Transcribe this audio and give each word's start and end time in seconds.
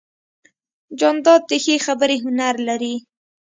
جانداد 0.99 1.41
د 1.49 1.53
ښې 1.63 1.75
خبرې 1.85 2.17
هنر 2.23 2.55
لري. 2.67 2.95